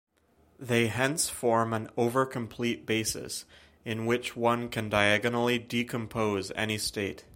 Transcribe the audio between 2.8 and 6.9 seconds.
basis, in which one can diagonally decompose any